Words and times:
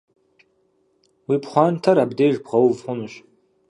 Уи 1.27 1.37
пхъуантэр 1.43 1.97
абдеж 2.03 2.35
бгъэув 2.43 2.77
хъунущ. 2.83 3.13